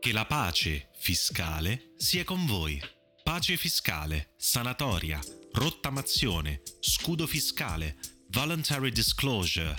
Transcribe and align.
Che 0.00 0.12
la 0.12 0.24
pace 0.24 0.88
fiscale 0.98 1.92
sia 1.98 2.24
con 2.24 2.46
voi. 2.46 2.80
Pace 3.22 3.58
fiscale, 3.58 4.32
sanatoria, 4.38 5.20
rottamazione, 5.52 6.62
scudo 6.80 7.26
fiscale, 7.26 7.98
voluntary 8.30 8.92
disclosure, 8.92 9.76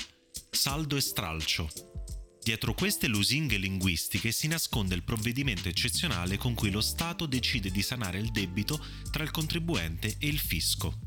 saldo 0.51 0.95
e 0.95 1.01
stralcio. 1.01 1.67
Dietro 2.43 2.75
queste 2.75 3.07
lusinghe 3.07 3.57
linguistiche 3.57 4.31
si 4.31 4.47
nasconde 4.47 4.93
il 4.93 5.03
provvedimento 5.03 5.69
eccezionale 5.69 6.37
con 6.37 6.53
cui 6.53 6.69
lo 6.69 6.81
Stato 6.81 7.25
decide 7.25 7.71
di 7.71 7.81
sanare 7.81 8.19
il 8.19 8.29
debito 8.29 8.79
tra 9.09 9.23
il 9.23 9.31
contribuente 9.31 10.17
e 10.19 10.27
il 10.27 10.37
fisco. 10.37 10.99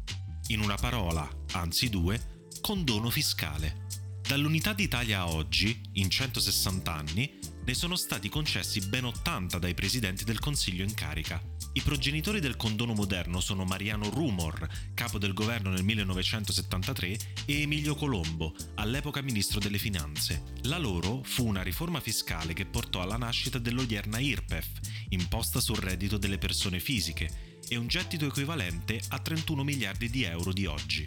In 0.48 0.58
una 0.58 0.74
parola, 0.74 1.28
anzi 1.52 1.88
due, 1.88 2.48
condono 2.60 3.10
fiscale. 3.10 3.86
Dall'unità 4.26 4.72
d'Italia 4.72 5.20
a 5.20 5.28
oggi, 5.28 5.78
in 5.92 6.08
160 6.08 6.90
anni, 6.90 7.38
ne 7.62 7.74
sono 7.74 7.94
stati 7.94 8.30
concessi 8.30 8.80
ben 8.88 9.04
80 9.04 9.58
dai 9.58 9.74
presidenti 9.74 10.24
del 10.24 10.38
Consiglio 10.38 10.82
in 10.82 10.94
carica. 10.94 11.42
I 11.74 11.82
progenitori 11.82 12.40
del 12.40 12.56
condono 12.56 12.94
moderno 12.94 13.40
sono 13.40 13.64
Mariano 13.64 14.08
Rumor, 14.08 14.66
capo 14.94 15.18
del 15.18 15.34
governo 15.34 15.68
nel 15.68 15.84
1973, 15.84 17.18
e 17.44 17.60
Emilio 17.60 17.94
Colombo, 17.94 18.54
all'epoca 18.76 19.20
ministro 19.20 19.60
delle 19.60 19.78
Finanze. 19.78 20.54
La 20.62 20.78
loro 20.78 21.20
fu 21.22 21.46
una 21.46 21.62
riforma 21.62 22.00
fiscale 22.00 22.54
che 22.54 22.64
portò 22.64 23.02
alla 23.02 23.18
nascita 23.18 23.58
dell'odierna 23.58 24.18
IRPEF, 24.18 24.68
imposta 25.10 25.60
sul 25.60 25.76
reddito 25.76 26.16
delle 26.16 26.38
persone 26.38 26.80
fisiche, 26.80 27.58
e 27.68 27.76
un 27.76 27.88
gettito 27.88 28.24
equivalente 28.24 29.02
a 29.08 29.18
31 29.18 29.62
miliardi 29.64 30.08
di 30.08 30.22
euro 30.22 30.54
di 30.54 30.64
oggi. 30.64 31.06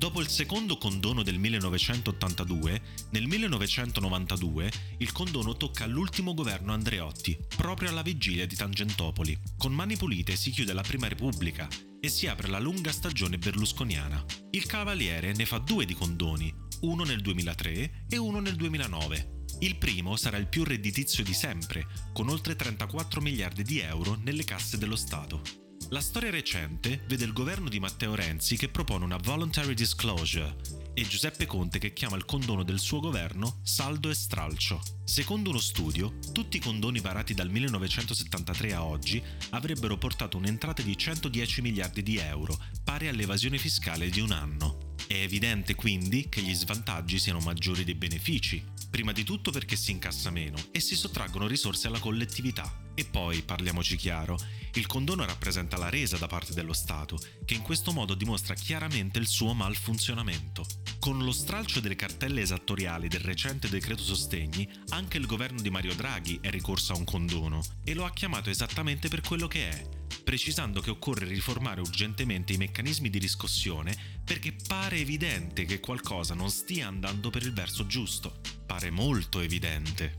Dopo 0.00 0.22
il 0.22 0.28
secondo 0.28 0.78
condono 0.78 1.22
del 1.22 1.38
1982, 1.38 2.80
nel 3.10 3.26
1992 3.26 4.72
il 4.96 5.12
condono 5.12 5.58
tocca 5.58 5.84
all'ultimo 5.84 6.32
governo 6.32 6.72
Andreotti, 6.72 7.38
proprio 7.54 7.90
alla 7.90 8.00
vigilia 8.00 8.46
di 8.46 8.56
Tangentopoli. 8.56 9.38
Con 9.58 9.74
mani 9.74 9.98
pulite 9.98 10.36
si 10.36 10.52
chiude 10.52 10.72
la 10.72 10.80
Prima 10.80 11.06
Repubblica 11.06 11.68
e 12.00 12.08
si 12.08 12.26
apre 12.26 12.48
la 12.48 12.58
lunga 12.58 12.92
stagione 12.92 13.36
berlusconiana. 13.36 14.24
Il 14.52 14.64
Cavaliere 14.64 15.34
ne 15.34 15.44
fa 15.44 15.58
due 15.58 15.84
di 15.84 15.92
condoni, 15.92 16.50
uno 16.80 17.04
nel 17.04 17.20
2003 17.20 18.06
e 18.08 18.16
uno 18.16 18.40
nel 18.40 18.56
2009. 18.56 19.44
Il 19.58 19.76
primo 19.76 20.16
sarà 20.16 20.38
il 20.38 20.46
più 20.46 20.64
redditizio 20.64 21.22
di 21.22 21.34
sempre, 21.34 21.86
con 22.14 22.30
oltre 22.30 22.56
34 22.56 23.20
miliardi 23.20 23.62
di 23.62 23.80
euro 23.80 24.18
nelle 24.24 24.44
casse 24.44 24.78
dello 24.78 24.96
Stato. 24.96 25.59
La 25.92 26.00
storia 26.00 26.30
recente 26.30 27.02
vede 27.08 27.24
il 27.24 27.32
governo 27.32 27.68
di 27.68 27.80
Matteo 27.80 28.14
Renzi 28.14 28.56
che 28.56 28.68
propone 28.68 29.04
una 29.04 29.16
voluntary 29.16 29.74
disclosure 29.74 30.54
e 30.94 31.02
Giuseppe 31.02 31.46
Conte 31.46 31.80
che 31.80 31.92
chiama 31.92 32.14
il 32.14 32.24
condono 32.24 32.62
del 32.62 32.78
suo 32.78 33.00
governo 33.00 33.58
saldo 33.64 34.08
e 34.08 34.14
stralcio. 34.14 34.80
Secondo 35.02 35.50
uno 35.50 35.58
studio, 35.58 36.14
tutti 36.32 36.58
i 36.58 36.60
condoni 36.60 37.00
varati 37.00 37.34
dal 37.34 37.50
1973 37.50 38.72
a 38.72 38.84
oggi 38.84 39.20
avrebbero 39.50 39.98
portato 39.98 40.36
un'entrata 40.36 40.80
di 40.80 40.96
110 40.96 41.60
miliardi 41.60 42.04
di 42.04 42.18
euro, 42.18 42.56
pari 42.84 43.08
all'evasione 43.08 43.58
fiscale 43.58 44.10
di 44.10 44.20
un 44.20 44.30
anno. 44.30 44.94
È 45.08 45.14
evidente 45.14 45.74
quindi 45.74 46.28
che 46.28 46.40
gli 46.40 46.54
svantaggi 46.54 47.18
siano 47.18 47.40
maggiori 47.40 47.82
dei 47.82 47.96
benefici, 47.96 48.64
prima 48.90 49.12
di 49.12 49.22
tutto 49.24 49.52
perché 49.52 49.76
si 49.76 49.92
incassa 49.92 50.30
meno 50.30 50.58
e 50.72 50.80
si 50.80 50.96
sottraggono 50.96 51.46
risorse 51.46 51.86
alla 51.86 52.00
collettività. 52.00 52.88
E 52.94 53.04
poi, 53.04 53.40
parliamoci 53.42 53.96
chiaro, 53.96 54.36
il 54.74 54.86
condono 54.86 55.24
rappresenta 55.24 55.78
la 55.78 55.88
resa 55.88 56.18
da 56.18 56.26
parte 56.26 56.52
dello 56.52 56.72
Stato, 56.72 57.18
che 57.44 57.54
in 57.54 57.62
questo 57.62 57.92
modo 57.92 58.14
dimostra 58.14 58.54
chiaramente 58.54 59.18
il 59.18 59.26
suo 59.26 59.54
malfunzionamento. 59.54 60.66
Con 60.98 61.24
lo 61.24 61.32
stralcio 61.32 61.80
delle 61.80 61.96
cartelle 61.96 62.42
esattoriali 62.42 63.08
del 63.08 63.20
recente 63.20 63.68
decreto 63.68 64.02
sostegni, 64.02 64.68
anche 64.88 65.16
il 65.16 65.26
governo 65.26 65.62
di 65.62 65.70
Mario 65.70 65.94
Draghi 65.94 66.38
è 66.42 66.50
ricorso 66.50 66.92
a 66.92 66.96
un 66.96 67.04
condono 67.04 67.62
e 67.84 67.94
lo 67.94 68.04
ha 68.04 68.12
chiamato 68.12 68.50
esattamente 68.50 69.08
per 69.08 69.22
quello 69.22 69.46
che 69.46 69.70
è, 69.70 69.88
precisando 70.22 70.80
che 70.80 70.90
occorre 70.90 71.26
riformare 71.26 71.80
urgentemente 71.80 72.52
i 72.52 72.58
meccanismi 72.58 73.08
di 73.08 73.18
riscossione 73.18 73.96
perché 74.22 74.54
pare 74.66 74.98
evidente 74.98 75.64
che 75.64 75.80
qualcosa 75.80 76.34
non 76.34 76.50
stia 76.50 76.86
andando 76.86 77.30
per 77.30 77.42
il 77.42 77.52
verso 77.52 77.86
giusto. 77.86 78.40
Pare 78.70 78.90
molto 78.92 79.40
evidente. 79.40 80.16